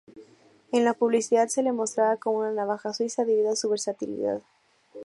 [0.71, 4.41] En la publicidad se la mostraba como una navaja suiza debido a su versatilidad.